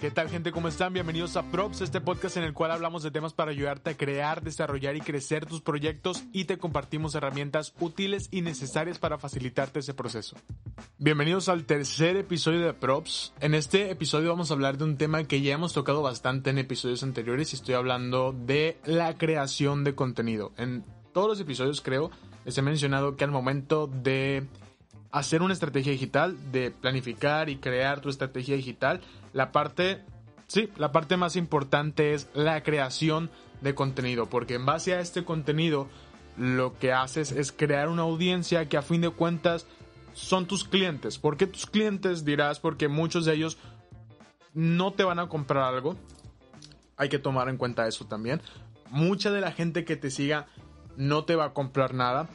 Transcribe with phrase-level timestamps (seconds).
[0.00, 0.50] ¿Qué tal gente?
[0.50, 0.94] ¿Cómo están?
[0.94, 4.42] Bienvenidos a Props, este podcast en el cual hablamos de temas para ayudarte a crear,
[4.42, 9.92] desarrollar y crecer tus proyectos y te compartimos herramientas útiles y necesarias para facilitarte ese
[9.92, 10.36] proceso.
[10.96, 13.34] Bienvenidos al tercer episodio de Props.
[13.40, 16.56] En este episodio vamos a hablar de un tema que ya hemos tocado bastante en
[16.56, 20.52] episodios anteriores y estoy hablando de la creación de contenido.
[20.56, 20.82] En
[21.12, 22.10] todos los episodios creo
[22.46, 24.48] les he mencionado que al momento de
[25.12, 29.00] hacer una estrategia digital, de planificar y crear tu estrategia digital,
[29.32, 30.02] la parte,
[30.46, 33.30] sí, la parte más importante es la creación
[33.60, 35.88] de contenido, porque en base a este contenido
[36.36, 39.66] lo que haces es crear una audiencia que a fin de cuentas
[40.12, 41.18] son tus clientes.
[41.18, 42.24] ¿Por qué tus clientes?
[42.24, 43.58] Dirás, porque muchos de ellos
[44.54, 45.96] no te van a comprar algo.
[46.96, 48.40] Hay que tomar en cuenta eso también.
[48.90, 50.46] Mucha de la gente que te siga
[50.96, 52.28] no te va a comprar nada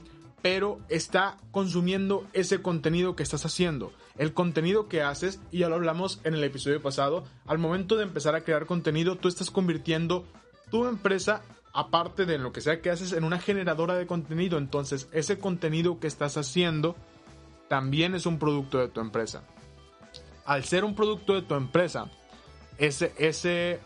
[0.46, 3.92] pero está consumiendo ese contenido que estás haciendo.
[4.16, 8.04] El contenido que haces, y ya lo hablamos en el episodio pasado, al momento de
[8.04, 10.24] empezar a crear contenido, tú estás convirtiendo
[10.70, 11.42] tu empresa,
[11.74, 14.60] aparte de lo que sea que haces, en una generadora de contenido.
[14.60, 16.96] Entonces, ese contenido que estás haciendo
[17.68, 19.42] también es un producto de tu empresa.
[20.46, 22.12] Al ser un producto de tu empresa,
[22.78, 23.80] ese, ese,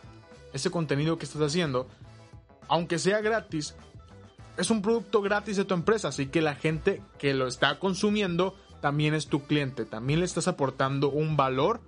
[0.52, 1.88] ese contenido que estás haciendo,
[2.68, 3.78] aunque sea gratis,
[4.60, 8.56] es un producto gratis de tu empresa, así que la gente que lo está consumiendo
[8.82, 11.82] también es tu cliente, también le estás aportando un valor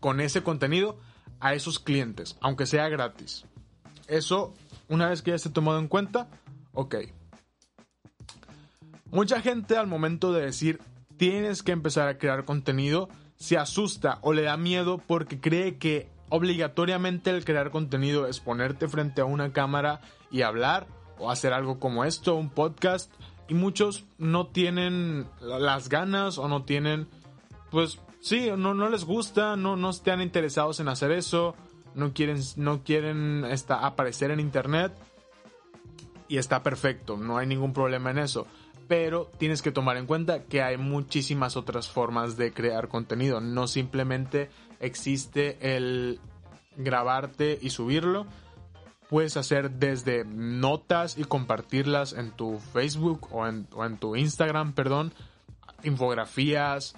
[0.00, 0.98] con ese contenido
[1.40, 3.46] a esos clientes, aunque sea gratis.
[4.06, 4.54] Eso,
[4.88, 6.28] una vez que ya esté tomado en cuenta,
[6.72, 6.96] ok.
[9.10, 10.80] Mucha gente al momento de decir
[11.16, 16.08] tienes que empezar a crear contenido, se asusta o le da miedo porque cree que
[16.32, 20.00] obligatoriamente el crear contenido es ponerte frente a una cámara
[20.30, 20.86] y hablar
[21.18, 23.12] o hacer algo como esto, un podcast.
[23.48, 27.06] Y muchos no tienen las ganas o no tienen,
[27.70, 31.54] pues sí, no, no les gusta, no, no están interesados en hacer eso,
[31.94, 34.90] no quieren, no quieren aparecer en internet.
[36.28, 38.46] Y está perfecto, no hay ningún problema en eso.
[38.88, 43.42] Pero tienes que tomar en cuenta que hay muchísimas otras formas de crear contenido.
[43.42, 44.48] No simplemente
[44.82, 46.20] existe el
[46.76, 48.26] grabarte y subirlo.
[49.08, 53.66] Puedes hacer desde notas y compartirlas en tu Facebook o en,
[53.98, 55.14] tu Instagram, perdón,
[55.82, 56.94] infografías.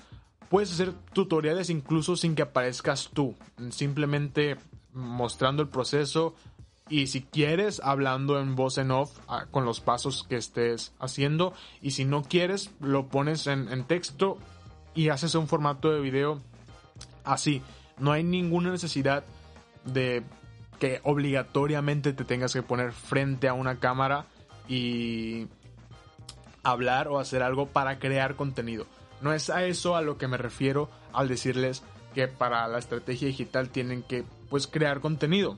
[0.49, 3.35] Puedes hacer tutoriales incluso sin que aparezcas tú,
[3.71, 4.57] simplemente
[4.93, 6.35] mostrando el proceso
[6.89, 11.55] y si quieres hablando en voz en off ah, con los pasos que estés haciendo
[11.81, 14.37] y si no quieres lo pones en, en texto
[14.95, 16.43] y haces un formato de video
[17.25, 17.63] así.
[17.99, 19.25] No hay ninguna necesidad
[19.85, 20.23] de
[20.79, 24.27] que obligatoriamente te tengas que poner frente a una cámara
[24.69, 25.47] y
[26.63, 28.87] hablar o hacer algo para crear contenido.
[29.21, 31.83] No es a eso a lo que me refiero al decirles
[32.15, 35.57] que para la estrategia digital tienen que pues crear contenido.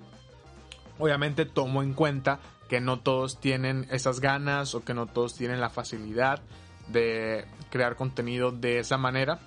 [0.99, 5.60] Obviamente tomo en cuenta que no todos tienen esas ganas o que no todos tienen
[5.60, 6.41] la facilidad
[6.88, 9.38] de crear contenido de esa manera.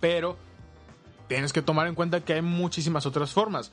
[0.00, 0.36] Pero
[1.28, 3.72] tienes que tomar en cuenta que hay muchísimas otras formas.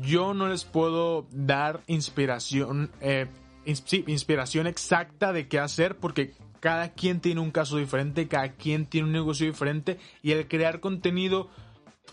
[0.00, 3.26] Yo no les puedo dar inspiración, eh,
[3.64, 9.06] inspiración exacta de qué hacer porque cada quien tiene un caso diferente, cada quien tiene
[9.06, 11.50] un negocio diferente y el crear contenido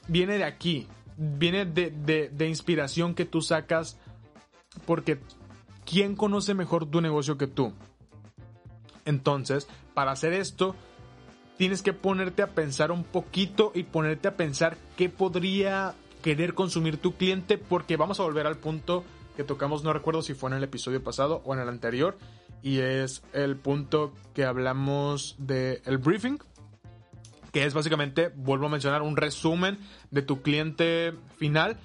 [0.08, 1.92] viene de aquí, viene de,
[2.32, 3.98] de inspiración que tú sacas
[4.86, 5.20] porque
[5.86, 7.74] ¿quién conoce mejor tu negocio que tú?
[9.06, 10.76] Entonces, para hacer esto,
[11.62, 15.94] tienes que ponerte a pensar un poquito y ponerte a pensar qué podría
[16.24, 19.04] querer consumir tu cliente porque vamos a volver al punto
[19.38, 22.18] que tocamos, no recuerdo si fue en el episodio pasado o en el anterior,
[22.64, 26.40] y es el punto que hablamos del el briefing,
[27.52, 29.78] que es básicamente, vuelvo a mencionar, un resumen
[30.10, 31.78] de tu cliente final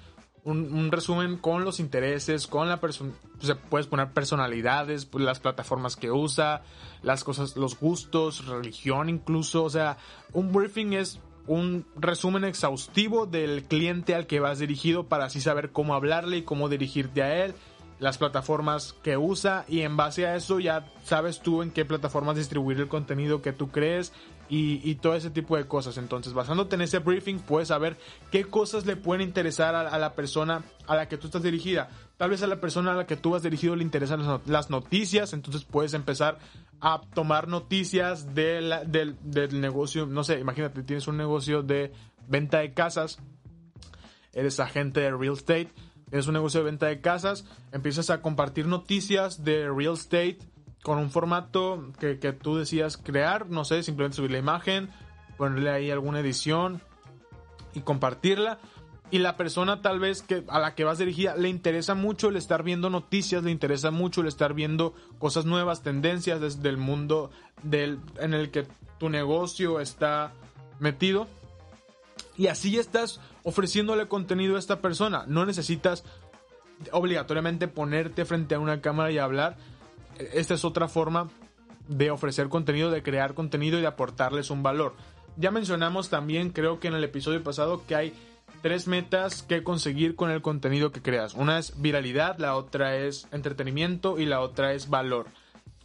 [0.47, 5.95] un, resumen con los intereses, con la persona, se puedes poner personalidades, pues, las plataformas
[5.95, 6.63] que usa,
[7.03, 9.97] las cosas, los gustos, religión incluso, o sea,
[10.33, 15.71] un briefing es un resumen exhaustivo del cliente al que vas dirigido para así saber
[15.71, 17.53] cómo hablarle y cómo dirigirte a él,
[17.99, 22.35] las plataformas que usa y en base a eso ya sabes tú en qué plataformas
[22.35, 24.13] distribuir el contenido que tú crees,
[24.49, 25.97] y, todo ese tipo de cosas.
[25.97, 27.97] Entonces, basándote en ese briefing, puedes saber
[28.31, 31.89] qué cosas le pueden interesar a, la persona a la que tú estás dirigida.
[32.17, 35.33] Tal vez a la persona a la que tú has dirigido le interesan las noticias,
[35.33, 36.39] entonces puedes empezar
[36.79, 40.05] a tomar noticias del, del negocio.
[40.05, 41.91] No sé, imagínate, tienes un negocio de
[42.27, 43.19] venta de casas,
[44.33, 45.69] eres agente de real estate,
[46.09, 50.39] tienes un negocio de venta de casas, empiezas a compartir noticias de real estate
[50.83, 54.89] con un formato que, tú decías crear, no sé, simplemente subir la imagen,
[55.37, 56.81] ponerle ahí alguna edición
[57.73, 58.59] y compartirla.
[59.09, 62.35] Y la persona tal vez que a la que vas dirigida le interesa mucho el
[62.35, 67.31] estar viendo noticias, le interesa mucho el estar viendo cosas nuevas, tendencias desde el mundo
[67.63, 70.33] del, en el que tu negocio está
[70.79, 71.27] metido.
[72.37, 75.23] Y así estás ofreciéndole contenido a esta persona.
[75.25, 76.03] No necesitas
[76.91, 79.57] obligatoriamente ponerte frente a una cámara y hablar,
[80.33, 81.29] esta es otra forma
[81.87, 84.95] de ofrecer contenido, de crear contenido y de aportarles un valor.
[85.37, 88.13] Ya mencionamos también, creo que en el episodio pasado, que hay
[88.61, 91.33] tres metas que conseguir con el contenido que creas.
[91.35, 95.27] Una es viralidad, la otra es entretenimiento y la otra es valor.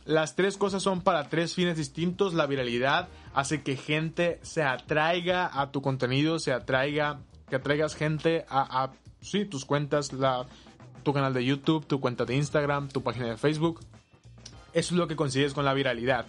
[0.05, 2.34] Las tres cosas son para tres fines distintos.
[2.34, 8.44] La viralidad hace que gente se atraiga a tu contenido, se atraiga, que atraigas gente
[8.49, 8.90] a,
[9.20, 10.11] sí, tus cuentas,
[11.02, 13.81] tu canal de YouTube, tu cuenta de Instagram, tu página de Facebook.
[14.73, 16.27] Es lo que consigues con la viralidad.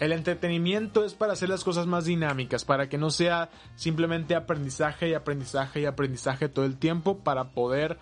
[0.00, 5.08] El entretenimiento es para hacer las cosas más dinámicas, para que no sea simplemente aprendizaje
[5.08, 7.98] y aprendizaje y aprendizaje todo el tiempo, para poder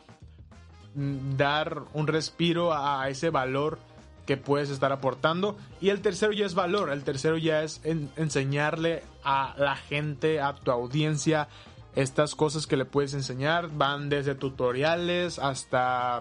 [0.94, 3.78] mm, dar un respiro a ese valor
[4.26, 5.56] que puedes estar aportando.
[5.81, 10.55] Y el tercero ya es valor, el tercero ya es enseñarle a la gente, a
[10.55, 11.49] tu audiencia,
[11.94, 13.70] estas cosas que le puedes enseñar.
[13.72, 16.20] Van desde tutoriales hasta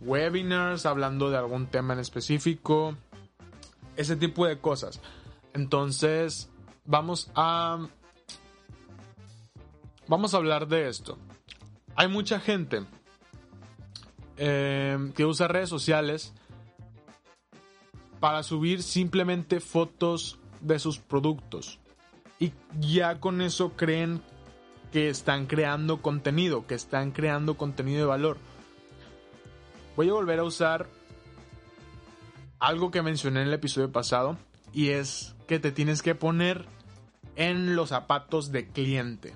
[0.00, 2.96] webinars hablando de algún tema en específico,
[3.96, 5.00] ese tipo de cosas.
[5.54, 6.50] Entonces,
[6.84, 7.86] vamos a
[10.06, 11.18] vamos a hablar de esto.
[11.96, 12.84] Hay mucha gente
[14.36, 16.34] eh, que usa redes sociales
[18.20, 21.78] para subir simplemente fotos de sus productos.
[22.38, 24.20] Y ya con eso creen
[24.92, 28.38] que están creando contenido, que están creando contenido de valor
[29.96, 30.86] voy a volver a usar
[32.58, 34.36] algo que mencioné en el episodio pasado
[34.72, 36.66] y es que te tienes que poner
[37.34, 39.34] en los zapatos de cliente.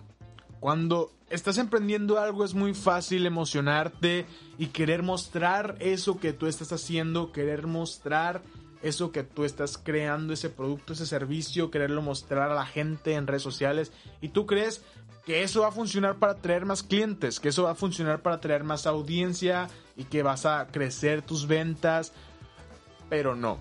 [0.60, 4.26] Cuando estás emprendiendo algo es muy fácil emocionarte
[4.58, 8.42] y querer mostrar eso que tú estás haciendo, querer mostrar
[8.82, 13.26] eso que tú estás creando, ese producto, ese servicio, quererlo mostrar a la gente en
[13.26, 14.82] redes sociales y tú crees
[15.24, 18.40] que eso va a funcionar para traer más clientes, que eso va a funcionar para
[18.40, 22.12] traer más audiencia y que vas a crecer tus ventas,
[23.08, 23.58] pero no.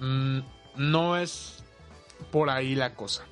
[0.00, 0.40] Mm,
[0.76, 1.62] no es
[2.30, 3.24] por ahí la cosa.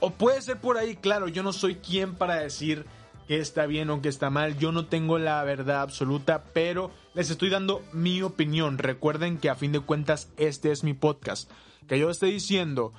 [0.00, 2.86] O puede ser por ahí, claro, yo no soy quien para decir
[3.28, 7.30] que está bien o que está mal, yo no tengo la verdad absoluta, pero les
[7.30, 8.78] estoy dando mi opinión.
[8.78, 11.50] Recuerden que a fin de cuentas este es mi podcast.
[11.86, 12.92] Que yo esté diciendo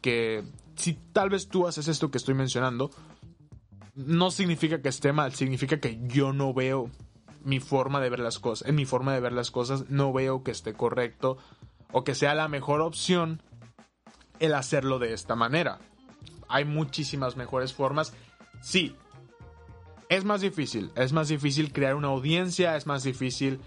[0.00, 0.44] que
[0.78, 2.90] si tal vez tú haces esto que estoy mencionando,
[3.94, 6.90] no significa que esté mal, significa que yo no veo
[7.44, 8.68] mi forma de ver las cosas.
[8.68, 11.36] En mi forma de ver las cosas no veo que esté correcto
[11.92, 13.42] o que sea la mejor opción
[14.38, 15.80] el hacerlo de esta manera.
[16.48, 18.14] Hay muchísimas mejores formas.
[18.62, 18.94] Sí,
[20.08, 23.60] es más difícil, es más difícil crear una audiencia, es más difícil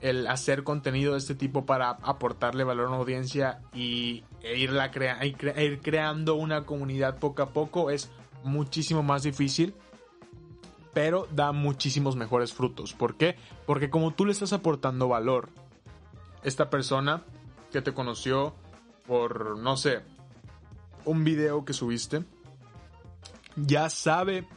[0.00, 4.90] el hacer contenido de este tipo para aportarle valor a una audiencia y e irla
[5.20, 8.10] e ir creando una comunidad poco a poco es
[8.44, 9.74] muchísimo más difícil
[10.96, 12.94] pero da muchísimos mejores frutos.
[12.94, 13.36] ¿Por qué?
[13.66, 15.50] Porque como tú le estás aportando valor,
[16.42, 17.22] esta persona
[17.70, 18.54] que te conoció
[19.06, 20.00] por, no sé,
[21.04, 22.24] un video que subiste,
[23.56, 24.48] ya sabe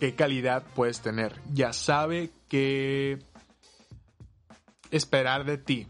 [0.00, 3.18] qué calidad puedes tener, ya sabe qué
[4.90, 5.86] esperar de ti.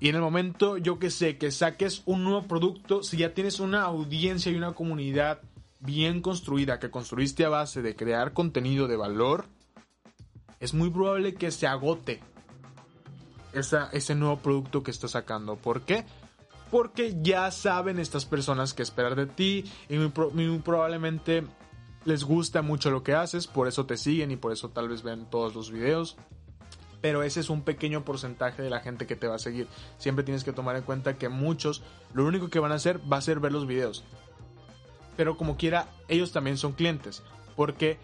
[0.00, 3.58] Y en el momento, yo que sé, que saques un nuevo producto, si ya tienes
[3.58, 5.40] una audiencia y una comunidad
[5.80, 9.46] bien construida, que construiste a base de crear contenido de valor,
[10.60, 12.20] es muy probable que se agote
[13.52, 15.56] ese nuevo producto que estás sacando.
[15.56, 16.04] ¿Por qué?
[16.70, 21.44] Porque ya saben estas personas que esperar de ti y muy probablemente
[22.04, 25.02] les gusta mucho lo que haces, por eso te siguen y por eso tal vez
[25.02, 26.16] ven todos los videos
[27.00, 29.68] pero ese es un pequeño porcentaje de la gente que te va a seguir.
[29.98, 31.82] Siempre tienes que tomar en cuenta que muchos
[32.14, 34.04] lo único que van a hacer va a ser ver los videos.
[35.16, 37.22] Pero como quiera, ellos también son clientes,
[37.56, 37.98] porque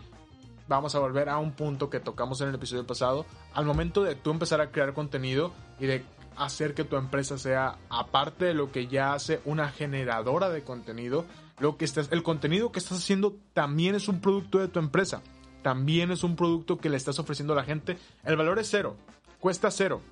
[0.66, 3.26] vamos a volver a un punto que tocamos en el episodio pasado.
[3.52, 6.04] Al momento de tú empezar a crear contenido y de
[6.36, 11.24] hacer que tu empresa sea, aparte de lo que ya hace, una generadora de contenido.
[11.60, 15.22] Lo que estás, el contenido que estás haciendo también es un producto de tu empresa.
[15.64, 17.97] También es un producto que le estás ofreciendo a la gente.
[18.23, 18.97] El valor es cero.
[19.40, 20.02] Cuesta cero.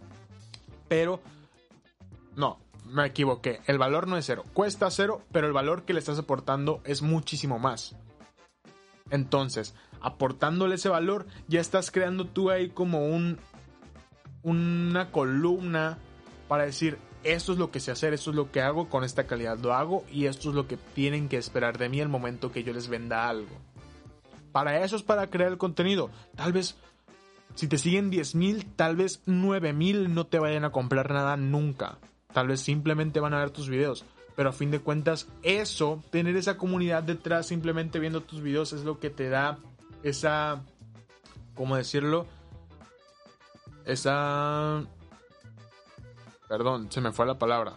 [0.88, 1.20] Pero...
[2.34, 3.60] No, me equivoqué.
[3.66, 4.44] El valor no es cero.
[4.54, 7.94] Cuesta cero, pero el valor que le estás aportando es muchísimo más.
[9.10, 13.36] Entonces, aportándole ese valor, ya estás creando tú ahí como un,
[14.42, 15.98] una columna
[16.48, 19.26] para decir, esto es lo que sé hacer, esto es lo que hago con esta
[19.26, 22.52] calidad, lo hago y esto es lo que tienen que esperar de mí el momento
[22.52, 23.54] que yo les venda algo.
[24.52, 26.10] Para eso es para crear el contenido.
[26.36, 26.76] Tal vez,
[27.54, 31.98] si te siguen 10.000, tal vez 9.000 no te vayan a comprar nada nunca.
[32.32, 34.04] Tal vez simplemente van a ver tus videos.
[34.36, 38.84] Pero a fin de cuentas, eso, tener esa comunidad detrás simplemente viendo tus videos es
[38.84, 39.58] lo que te da
[40.02, 40.62] esa,
[41.54, 42.26] ¿cómo decirlo?
[43.84, 44.84] Esa...
[46.48, 47.76] Perdón, se me fue la palabra.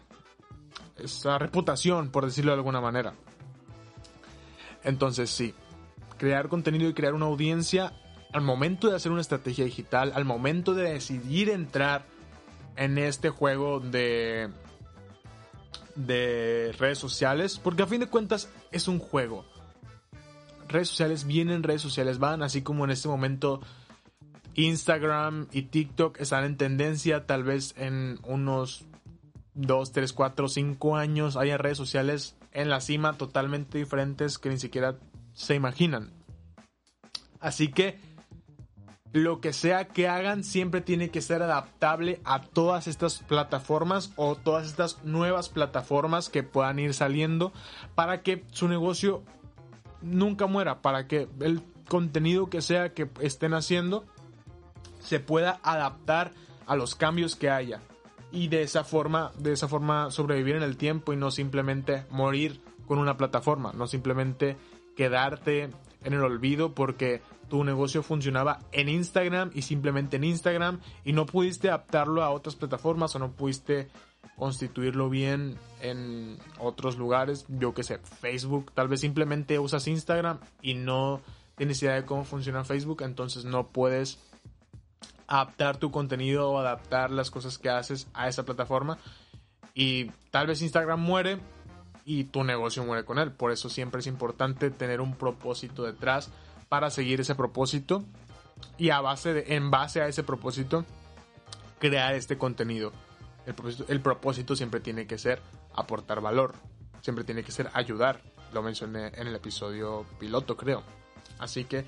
[0.97, 3.13] Esa reputación, por decirlo de alguna manera.
[4.83, 5.53] Entonces sí,
[6.17, 7.93] crear contenido y crear una audiencia
[8.33, 12.05] al momento de hacer una estrategia digital, al momento de decidir entrar
[12.75, 14.49] en este juego de
[15.95, 19.45] de redes sociales, porque a fin de cuentas es un juego.
[20.67, 23.61] Redes sociales vienen, redes sociales van, así como en este momento
[24.55, 28.85] Instagram y TikTok están en tendencia, tal vez en unos
[29.53, 34.57] 2, 3, 4, 5 años haya redes sociales en la cima totalmente diferentes que ni
[34.57, 34.97] siquiera
[35.35, 36.11] se imaginan.
[37.39, 37.99] Así que
[39.13, 44.35] lo que sea que hagan siempre tiene que ser adaptable a todas estas plataformas o
[44.35, 47.53] todas estas nuevas plataformas que puedan ir saliendo
[47.93, 49.23] para que su negocio
[50.01, 54.05] nunca muera, para que el contenido que sea que estén haciendo
[54.99, 56.31] se pueda adaptar
[56.65, 57.79] a los cambios que haya
[58.31, 62.59] y de esa forma, de esa forma sobrevivir en el tiempo y no simplemente morir
[62.85, 64.57] con una plataforma, no simplemente
[64.95, 65.69] quedarte
[66.03, 71.25] en el olvido porque tu negocio funcionaba en Instagram y simplemente en Instagram y no
[71.25, 73.87] pudiste adaptarlo a otras plataformas o no pudiste
[74.37, 80.73] constituirlo bien en otros lugares, yo que sé, Facebook, tal vez simplemente usas Instagram y
[80.73, 81.21] no
[81.55, 84.19] tienes idea de cómo funciona Facebook, entonces no puedes
[85.27, 88.97] adaptar tu contenido o adaptar las cosas que haces a esa plataforma.
[89.73, 91.39] Y tal vez Instagram muere
[92.05, 96.29] y tu negocio muere con él, por eso siempre es importante tener un propósito detrás
[96.69, 98.05] para seguir ese propósito
[98.77, 100.85] y a base de, en base a ese propósito
[101.79, 102.91] crear este contenido.
[103.87, 105.41] El propósito, siempre tiene que ser
[105.75, 106.55] aportar valor,
[107.01, 108.21] siempre tiene que ser ayudar.
[108.53, 110.83] Lo mencioné en el episodio piloto, creo.
[111.37, 111.85] Así que,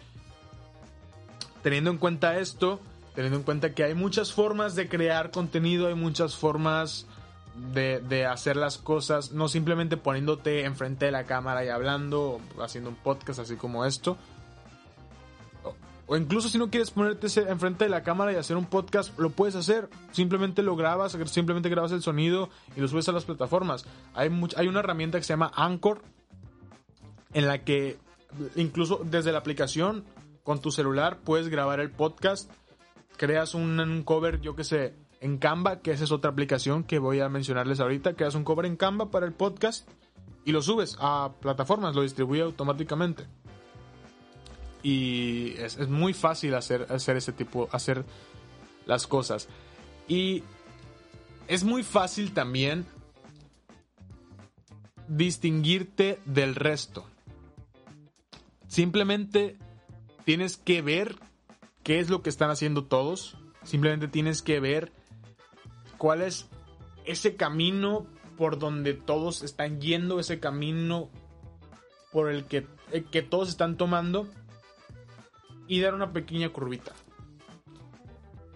[1.63, 2.79] teniendo en cuenta esto,
[3.15, 7.07] teniendo en cuenta que hay muchas formas de crear contenido, hay muchas formas
[7.73, 12.89] de, de, hacer las cosas, no simplemente poniéndote enfrente de la cámara y hablando, haciendo
[12.89, 14.17] un podcast así como esto,
[16.07, 19.29] o incluso si no quieres ponerte enfrente de la cámara y hacer un podcast, lo
[19.31, 19.89] puedes hacer.
[20.11, 23.85] Simplemente lo grabas, simplemente grabas el sonido y lo subes a las plataformas.
[24.13, 26.01] Hay, hay una herramienta que se llama Anchor,
[27.33, 27.99] en la que
[28.55, 30.05] incluso desde la aplicación,
[30.43, 32.49] con tu celular, puedes grabar el podcast.
[33.17, 37.19] Creas un, cover, yo que sé, en Canva, que esa es otra aplicación que voy
[37.19, 38.13] a mencionarles ahorita.
[38.13, 39.88] Creas un cover en Canva para el podcast
[40.45, 43.25] y lo subes a plataformas, lo distribuye automáticamente
[44.83, 48.05] y es, muy fácil hacer, hacer ese tipo, hacer
[48.86, 49.50] las cosas.
[50.07, 50.43] Y
[51.50, 52.86] es muy fácil también
[55.09, 57.05] distinguirte del resto.
[58.67, 59.57] Simplemente
[60.25, 61.15] tienes que ver
[61.83, 63.38] qué es lo que están haciendo todos.
[63.63, 64.93] Simplemente tienes que ver
[65.98, 66.48] cuál es
[67.06, 68.06] ese camino
[68.38, 71.10] por donde todos están yendo, ese camino
[72.12, 74.27] por el que, el que todos están tomando
[75.68, 76.94] y dar una pequeña curvita.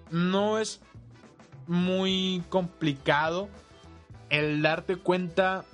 [0.10, 0.82] No es
[1.68, 3.50] muy complicado
[4.30, 5.66] el darte cuenta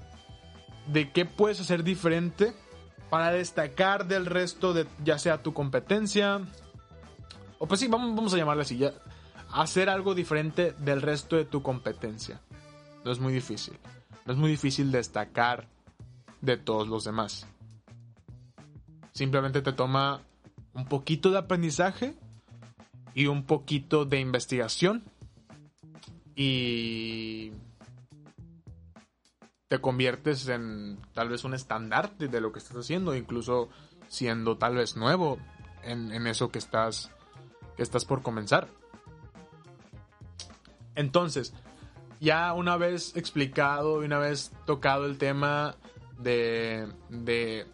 [0.87, 2.53] de qué puedes hacer diferente
[3.09, 6.41] para destacar del resto de ya sea tu competencia
[7.59, 8.93] o pues sí, vamos, vamos a llamarle así, ya,
[9.51, 12.41] hacer algo diferente del resto de tu competencia.
[13.03, 13.77] No es muy difícil.
[14.25, 15.67] No es muy difícil destacar
[16.41, 17.47] de todos los demás.
[19.13, 20.21] Simplemente te toma
[20.73, 22.15] un poquito de aprendizaje
[23.13, 25.03] y un poquito de investigación
[26.35, 27.51] y
[29.67, 33.69] te conviertes en tal vez un estandarte de lo que estás haciendo, incluso
[34.07, 35.39] siendo tal vez nuevo
[35.83, 37.11] en, en eso que estás,
[37.75, 38.67] que estás por comenzar.
[40.97, 41.53] Entonces,
[42.19, 45.75] ya una vez explicado y una vez tocado el tema
[46.17, 47.67] de, de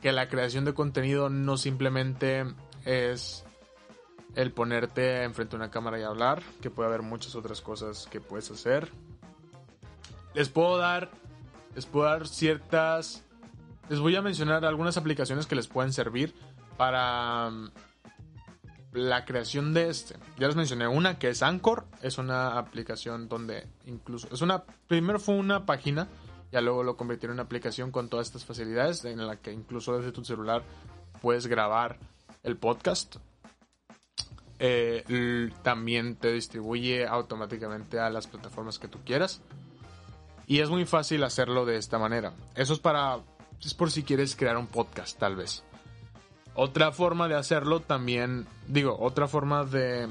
[0.00, 2.46] que la creación de contenido no simplemente
[2.86, 3.44] es
[4.34, 8.22] el ponerte enfrente de una cámara y hablar, que puede haber muchas otras cosas que
[8.22, 8.90] puedes hacer.
[10.32, 11.10] Les puedo dar,
[11.74, 13.22] les puedo dar ciertas,
[13.90, 16.34] les voy a mencionar algunas aplicaciones que les pueden servir
[16.78, 17.50] para
[18.92, 20.16] la creación de este.
[20.38, 25.18] Ya les mencioné una que es Anchor, es una aplicación donde incluso, es una, primero
[25.18, 26.08] fue una página,
[26.50, 29.96] ya luego lo convirtieron en una aplicación con todas estas facilidades en la que incluso
[29.96, 30.62] desde tu celular
[31.22, 31.98] puedes grabar
[32.42, 33.16] el podcast
[34.62, 39.40] eh, también te distribuye automáticamente a las plataformas que tú quieras.
[40.46, 42.34] Y es muy fácil hacerlo de esta manera.
[42.54, 43.20] Eso es para.
[43.62, 45.64] Es por si quieres crear un podcast, tal vez.
[46.62, 48.46] Otra forma de hacerlo también.
[48.68, 50.08] Digo, otra forma de,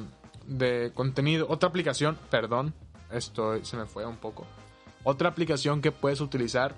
[0.47, 1.45] de contenido.
[1.47, 2.73] Otra aplicación, perdón.
[3.11, 4.47] Esto se me fue un poco.
[5.03, 6.73] Otra aplicación que puedes utilizar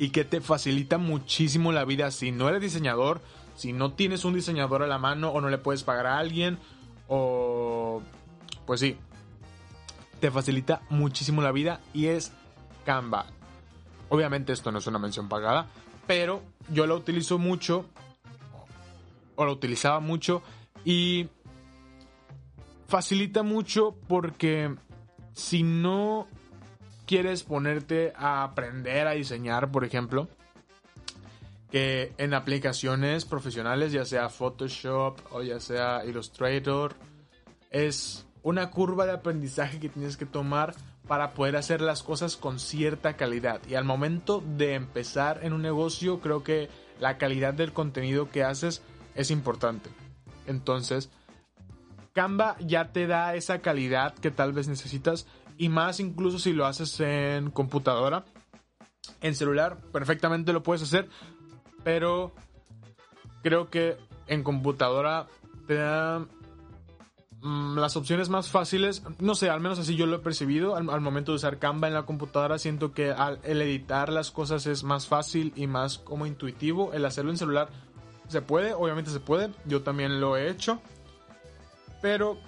[0.00, 3.20] y que te facilita muchísimo la vida si no eres diseñador
[3.54, 6.58] si no tienes un diseñador a la mano o no le puedes pagar a alguien
[7.06, 8.02] o
[8.66, 8.96] pues sí,
[10.18, 12.32] te facilita muchísimo la vida y es
[12.84, 13.26] Canva.
[14.08, 15.68] Obviamente esto no es una mención pagada,
[16.08, 17.84] pero yo lo utilizo mucho
[19.40, 20.42] o lo utilizaba mucho
[20.84, 21.30] y
[22.88, 24.74] facilita mucho porque
[25.32, 26.28] si no
[27.06, 30.28] quieres ponerte a aprender a diseñar, por ejemplo,
[31.70, 36.94] que en aplicaciones profesionales, ya sea Photoshop o ya sea Illustrator,
[37.70, 40.74] es una curva de aprendizaje que tienes que tomar
[41.08, 43.62] para poder hacer las cosas con cierta calidad.
[43.66, 46.68] Y al momento de empezar en un negocio, creo que
[47.00, 48.82] la calidad del contenido que haces
[49.14, 49.90] es importante.
[50.46, 51.10] Entonces,
[52.12, 55.26] Canva ya te da esa calidad que tal vez necesitas
[55.56, 58.24] y más incluso si lo haces en computadora.
[59.20, 61.08] En celular perfectamente lo puedes hacer,
[61.84, 62.32] pero
[63.42, 65.26] creo que en computadora
[65.66, 66.26] te da
[67.40, 71.00] mm, las opciones más fáciles, no sé, al menos así yo lo he percibido al,
[71.00, 74.82] momento de usar Canva en la computadora, siento que al, el editar las cosas es
[74.84, 77.68] más fácil y más como intuitivo, el hacerlo en celular
[78.30, 80.80] se puede, obviamente se puede, yo también lo he hecho,
[82.00, 82.38] pero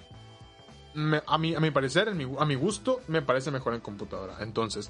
[1.27, 4.89] a, mí, a mi parecer, a mi gusto, me parece mejor en computadora, entonces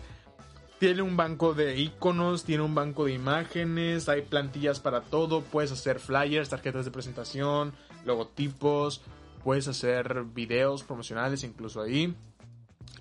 [0.84, 5.71] tiene un banco de iconos, tiene un banco de imágenes, hay plantillas para todo, puedes
[5.71, 9.01] hacer flyers, tarjetas de presentación, logotipos,
[9.45, 12.13] puedes hacer videos promocionales incluso ahí.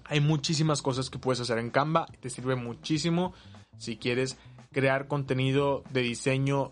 [0.04, 3.34] Hay muchísimas cosas que puedes hacer en Canva, te sirve muchísimo
[3.78, 4.36] si quieres
[4.70, 6.70] crear contenido de diseño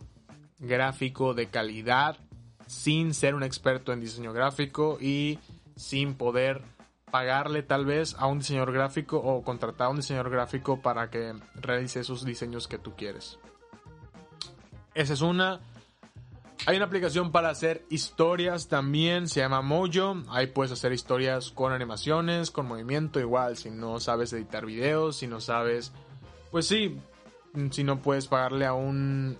[0.61, 2.18] gráfico de calidad
[2.66, 5.40] sin ser un experto en diseño gráfico y
[5.75, 6.62] sin poder
[7.11, 11.35] pagarle tal vez a un diseñador gráfico o contratar a un diseñador gráfico para que
[11.57, 13.38] realice esos diseños que tú quieres.
[14.94, 15.61] Esa es una.
[16.66, 20.23] Hay una aplicación para hacer historias también, se llama Mojo.
[20.29, 23.57] Ahí puedes hacer historias con animaciones, con movimiento, igual.
[23.57, 25.92] Si no sabes editar videos, si no sabes.
[26.51, 26.99] Pues sí,
[27.70, 29.38] si no puedes pagarle a un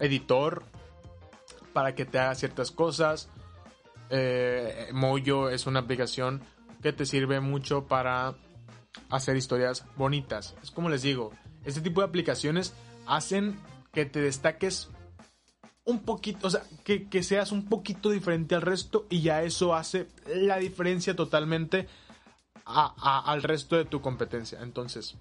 [0.00, 0.64] editor
[1.72, 3.28] para que te haga ciertas cosas.
[4.10, 6.42] Eh, Mojo es una aplicación
[6.82, 8.34] que te sirve mucho para
[9.08, 10.56] hacer historias bonitas.
[10.62, 11.32] Es como les digo,
[11.64, 12.74] este tipo de aplicaciones
[13.06, 13.58] hacen
[13.92, 14.88] que te destaques
[15.84, 20.08] un poquito, o sea, que, seas un poquito diferente al resto y ya eso hace
[20.26, 21.88] la diferencia totalmente
[22.64, 24.60] al resto de tu competencia.
[24.62, 25.16] Entonces,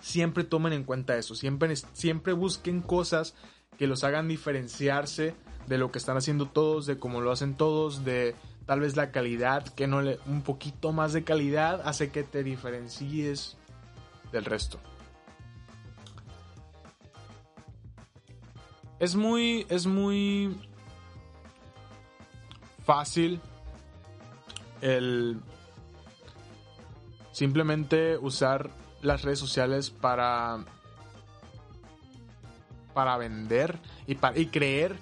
[0.00, 3.34] siempre tomen en cuenta eso, siempre, siempre busquen cosas
[3.78, 5.34] que los hagan diferenciarse
[5.66, 8.34] de lo que están haciendo todos, de cómo lo hacen todos, de
[8.66, 12.42] tal vez la calidad, que no le, un poquito más de calidad hace que te
[12.42, 13.56] diferencies
[14.32, 14.78] del resto.
[18.98, 20.56] Es muy, es muy
[22.84, 23.40] fácil
[24.80, 25.38] el
[27.32, 28.70] simplemente usar
[29.02, 30.64] las redes sociales para
[32.96, 34.96] para vender y, para, y creer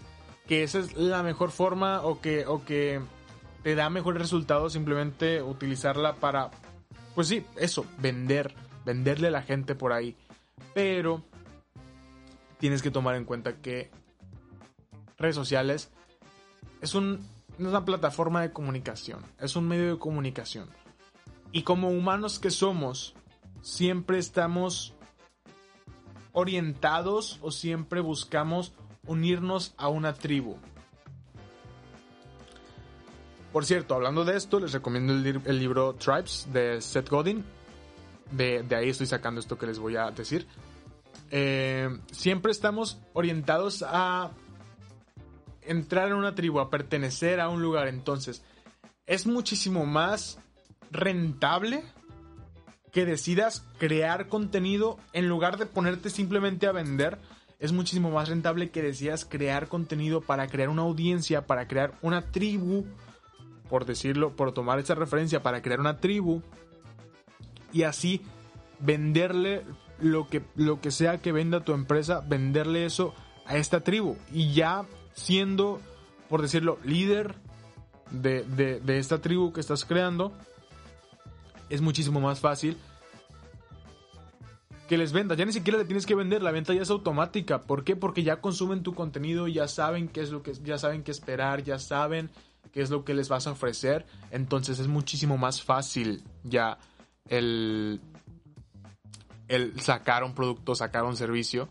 [0.49, 3.01] que esa es la mejor forma o que, o que
[3.63, 6.51] te da mejores resultados simplemente utilizarla para,
[7.15, 8.53] pues sí, eso, vender,
[8.85, 10.17] venderle a la gente por ahí.
[10.75, 11.23] Pero
[12.59, 13.93] tienes que tomar en cuenta que
[15.17, 15.93] redes sociales
[16.81, 17.25] es, un,
[17.61, 20.69] una plataforma de comunicación, es un medio de comunicación.
[21.53, 23.15] Y como humanos que somos,
[23.63, 24.94] siempre estamos
[26.35, 28.75] orientados o siempre buscamos
[29.07, 30.59] unirnos a una tribu.
[33.53, 37.45] Por cierto, hablando de esto, les recomiendo el, libro Tribes de Seth Godin.
[38.33, 40.49] De, ahí estoy sacando esto que les voy a decir.
[41.31, 44.33] Eh, siempre estamos orientados a
[45.63, 47.87] entrar en una tribu, a pertenecer a un lugar.
[47.87, 48.43] Entonces,
[49.07, 50.41] es muchísimo más
[50.91, 51.85] rentable
[52.95, 57.19] que decidas crear contenido en lugar de ponerte simplemente a vender.
[57.59, 62.31] Es muchísimo más rentable que decidas crear contenido para crear una audiencia, para crear una
[62.31, 62.87] tribu
[63.69, 66.43] por decirlo, por tomar esa referencia para crear una tribu
[67.73, 68.23] y así
[68.79, 69.65] venderle
[70.01, 73.15] lo que, lo que sea que venda tu empresa, venderle eso
[73.47, 75.81] a esta tribu y ya siendo,
[76.29, 77.37] por decirlo, líder
[78.11, 80.33] de, de esta tribu que estás creando,
[81.71, 82.77] es muchísimo más fácil
[84.89, 85.35] que les venda.
[85.35, 87.63] Ya ni siquiera le tienes que vender, la venta ya es automática.
[87.63, 87.97] ¿Por qué?
[87.97, 91.63] Porque ya consumen tu contenido, ya saben qué es lo que ya saben qué esperar,
[91.63, 92.31] ya saben
[92.73, 96.79] qué es lo que les vas a ofrecer, entonces es muchísimo más fácil ya
[97.29, 98.01] el,
[99.47, 101.69] el sacar un producto, sacar un servicio,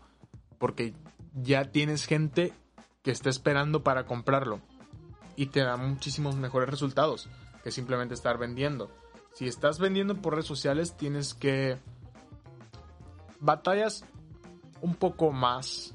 [0.58, 0.94] porque
[1.34, 2.54] ya tienes gente
[3.02, 4.60] que está esperando para comprarlo
[5.36, 7.28] y te da muchísimos mejores resultados
[7.62, 8.90] que simplemente estar vendiendo.
[9.34, 11.76] Si estás vendiendo por redes sociales, tienes que
[13.40, 14.04] batallas
[14.80, 15.94] un poco más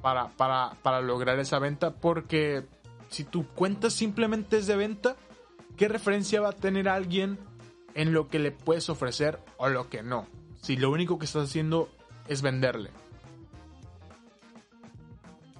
[0.00, 2.66] para, para, para lograr esa venta porque
[3.10, 5.16] si tu cuenta simplemente es de venta,
[5.76, 7.38] ¿qué referencia va a tener alguien
[7.94, 10.26] en lo que le puedes ofrecer o lo que no?
[10.62, 11.88] Si lo único que estás haciendo
[12.28, 12.90] es venderle.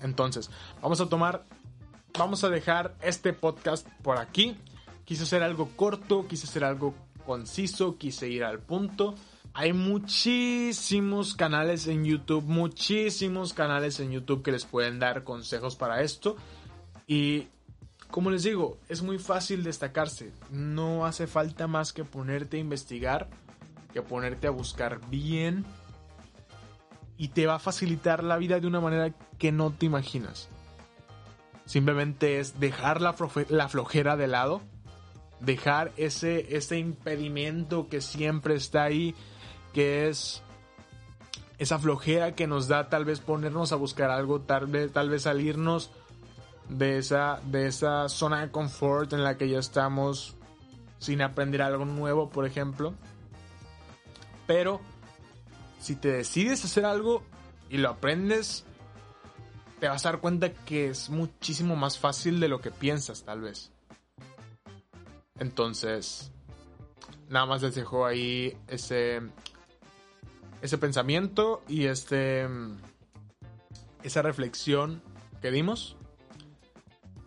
[0.01, 1.45] Entonces, vamos a tomar,
[2.17, 4.57] vamos a dejar este podcast por aquí.
[5.09, 6.95] Quise hacer algo corto, quise hacer algo
[7.25, 9.15] conciso, quise ir al punto.
[9.55, 16.03] Hay muchísimos canales en YouTube, muchísimos canales en YouTube que les pueden dar consejos para
[16.03, 16.37] esto.
[17.07, 17.49] Y
[18.11, 20.31] como les digo, es muy fácil destacarse.
[20.51, 23.31] No hace falta más que ponerte a investigar,
[23.95, 25.65] que ponerte a buscar bien.
[27.17, 30.51] Y te va a facilitar la vida de una manera que no te imaginas.
[31.69, 34.63] Simplemente es dejar la, flojera de lado.
[35.41, 39.15] Dejar ese, ese impedimento que siempre está ahí.
[39.73, 40.43] Que es
[41.59, 44.41] esa flojera que nos da tal vez ponernos a buscar algo.
[44.41, 45.91] Tal vez, tal vez salirnos
[46.69, 50.35] de esa, de esa zona de confort en la que ya estamos
[50.99, 52.95] sin aprender algo nuevo, por ejemplo.
[54.47, 54.81] Pero
[55.79, 57.23] si te decides hacer algo
[57.71, 58.65] y lo aprendes,
[59.79, 63.43] te vas a dar cuenta que es muchísimo más fácil de lo que piensas, tal
[63.43, 63.71] vez.
[65.39, 66.33] Entonces,
[67.29, 69.21] nada más les dejo ahí ese,
[70.63, 72.49] ese pensamiento y este,
[74.03, 75.03] esa reflexión
[75.41, 75.97] que dimos.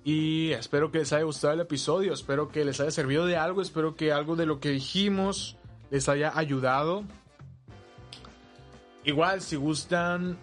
[0.03, 3.61] Y espero que les haya gustado el episodio, espero que les haya servido de algo,
[3.61, 5.57] espero que algo de lo que dijimos
[5.91, 7.03] les haya ayudado.
[9.03, 10.37] Igual, si gustan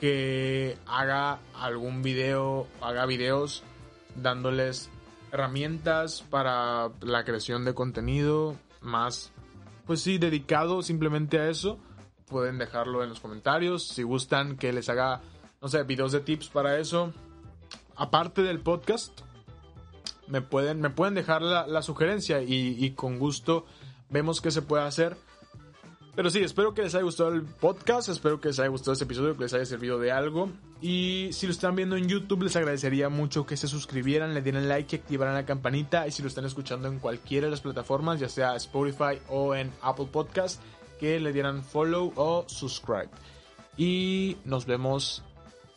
[0.00, 3.62] que haga algún video, haga videos
[4.16, 4.90] dándoles
[5.34, 9.32] herramientas para la creación de contenido más,
[9.84, 11.78] pues sí, dedicado simplemente a eso,
[12.26, 13.88] pueden dejarlo en los comentarios.
[13.88, 15.22] Si gustan que les haga,
[15.60, 17.12] no sé, videos de tips para eso,
[17.96, 19.22] aparte del podcast,
[20.28, 23.66] me pueden, me pueden dejar la, sugerencia y, con gusto
[24.10, 25.16] vemos qué se puede hacer.
[26.16, 29.04] Pero sí, espero que les haya gustado el podcast, espero que les haya gustado este
[29.04, 30.48] episodio, que les haya servido de algo.
[30.80, 34.68] Y si lo están viendo en YouTube, les agradecería mucho que se suscribieran, le dieran
[34.68, 36.06] like y activaran la campanita.
[36.06, 39.72] Y si lo están escuchando en cualquiera de las plataformas, ya sea Spotify o en
[39.82, 40.60] Apple Podcast,
[41.00, 43.10] que le dieran follow o subscribe.
[43.76, 45.24] Y nos vemos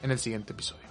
[0.01, 0.86] en el siguiente episodio.